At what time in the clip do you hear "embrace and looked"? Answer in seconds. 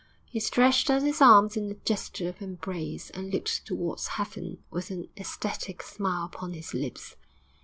2.41-3.67